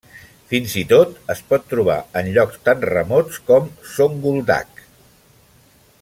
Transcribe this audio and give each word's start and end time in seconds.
Fins 0.51 0.71
i 0.79 0.81
tot 0.91 1.11
es 1.33 1.41
pot 1.51 1.67
trobar 1.73 1.97
en 2.21 2.31
llocs 2.37 2.57
tan 2.69 2.81
remots 2.93 3.37
com 3.51 3.67
Zonguldak. 3.93 4.85